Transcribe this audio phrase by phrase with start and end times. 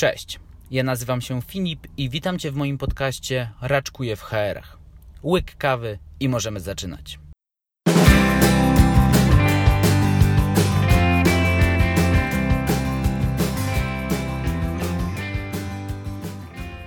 [0.00, 0.40] Cześć,
[0.70, 4.78] ja nazywam się Filip i witam Cię w moim podcaście Raczkuję w HR-ach.
[5.22, 7.18] Łyk kawy i możemy zaczynać.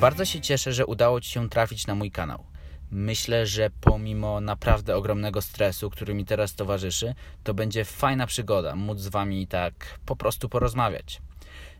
[0.00, 2.44] Bardzo się cieszę, że udało Ci się trafić na mój kanał.
[2.90, 7.14] Myślę, że pomimo naprawdę ogromnego stresu, który mi teraz towarzyszy,
[7.44, 11.20] to będzie fajna przygoda móc z Wami tak po prostu porozmawiać.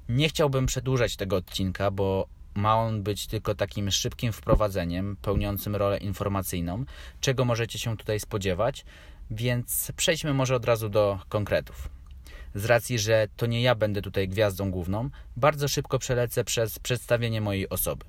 [0.08, 5.98] Nie chciałbym przedłużać tego odcinka, bo ma on być tylko takim szybkim wprowadzeniem, pełniącym rolę
[5.98, 6.84] informacyjną,
[7.20, 8.84] czego możecie się tutaj spodziewać,
[9.30, 11.88] więc przejdźmy może od razu do konkretów.
[12.54, 17.40] Z racji, że to nie ja będę tutaj gwiazdą główną, bardzo szybko przelecę przez przedstawienie
[17.40, 18.04] mojej osoby.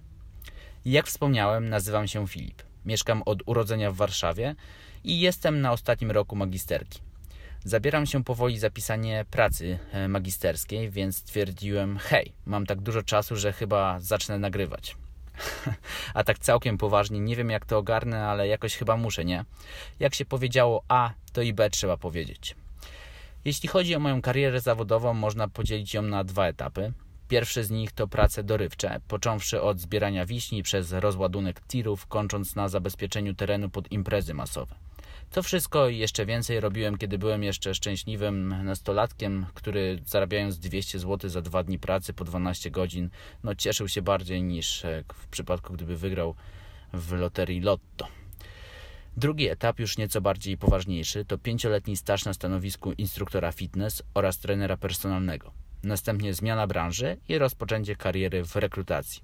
[0.86, 2.64] Jak wspomniałem, nazywam się Filip.
[2.86, 4.56] Mieszkam od urodzenia w Warszawie
[5.04, 7.07] i jestem na ostatnim roku magisterki.
[7.68, 13.36] Zabieram się powoli za pisanie pracy e, magisterskiej, więc stwierdziłem: hej, mam tak dużo czasu,
[13.36, 14.96] że chyba zacznę nagrywać.
[16.14, 19.46] A tak całkiem poważnie, nie wiem jak to ogarnę, ale jakoś chyba muszę, nie?
[20.00, 22.56] Jak się powiedziało A, to i B trzeba powiedzieć.
[23.46, 26.94] Jeśli chodzi o moją karierę zawodową, można podzielić ją na dwa etapy.
[27.28, 32.70] Pierwszy z nich to prace dorywcze, począwszy od zbierania wiśni przez rozładunek tirów, kończąc na
[32.70, 34.76] zabezpieczeniu terenu pod imprezy masowe.
[35.32, 41.30] To wszystko i jeszcze więcej robiłem, kiedy byłem jeszcze szczęśliwym nastolatkiem, który zarabiając 200 zł
[41.30, 43.10] za dwa dni pracy po 12 godzin,
[43.44, 46.36] no cieszył się bardziej niż e, w przypadku, gdyby wygrał
[46.94, 48.08] w loterii Lotto.
[49.18, 54.78] Drugi etap, już nieco bardziej poważniejszy, to pięcioletni staż na stanowisku instruktora fitness oraz trenera
[54.78, 55.67] personalnego.
[55.84, 59.22] Następnie zmiana branży i rozpoczęcie kariery w rekrutacji.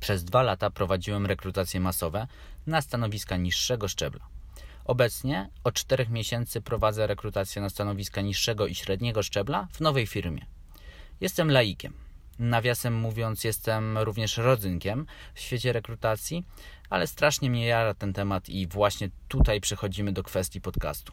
[0.00, 2.26] Przez dwa lata prowadziłem rekrutacje masowe
[2.66, 4.28] na stanowiska niższego szczebla.
[4.84, 10.46] Obecnie od czterech miesięcy prowadzę rekrutację na stanowiska niższego i średniego szczebla w nowej firmie.
[11.20, 12.05] Jestem laikiem.
[12.38, 16.44] Nawiasem mówiąc, jestem również rodzynkiem w świecie rekrutacji,
[16.90, 21.12] ale strasznie mnie jara ten temat i właśnie tutaj przechodzimy do kwestii podcastu.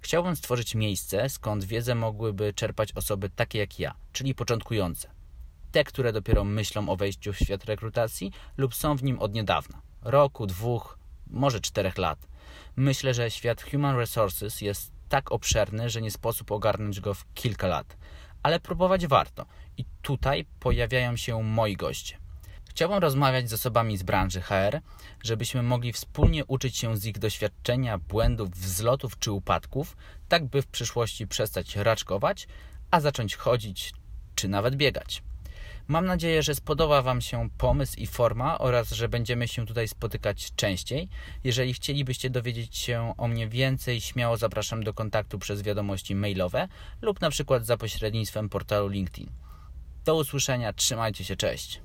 [0.00, 5.10] Chciałbym stworzyć miejsce, skąd wiedzę mogłyby czerpać osoby takie jak ja, czyli początkujące.
[5.72, 9.82] Te, które dopiero myślą o wejściu w świat rekrutacji lub są w nim od niedawna
[10.02, 12.28] roku, dwóch, może czterech lat.
[12.76, 17.66] Myślę, że świat Human Resources jest tak obszerny, że nie sposób ogarnąć go w kilka
[17.66, 17.96] lat,
[18.42, 19.46] ale próbować warto.
[19.76, 22.18] I tutaj pojawiają się moi goście.
[22.70, 24.80] Chciałbym rozmawiać z osobami z branży HR,
[25.24, 29.96] żebyśmy mogli wspólnie uczyć się z ich doświadczenia, błędów, wzlotów czy upadków,
[30.28, 32.46] tak by w przyszłości przestać raczkować,
[32.90, 33.92] a zacząć chodzić
[34.34, 35.22] czy nawet biegać.
[35.88, 40.54] Mam nadzieję, że spodoba Wam się pomysł i forma oraz że będziemy się tutaj spotykać
[40.56, 41.08] częściej.
[41.44, 46.68] Jeżeli chcielibyście dowiedzieć się o mnie więcej, śmiało zapraszam do kontaktu przez wiadomości mailowe
[47.02, 49.30] lub na przykład za pośrednictwem portalu LinkedIn.
[50.04, 51.80] Do usłyszenia, trzymajcie się, cześć.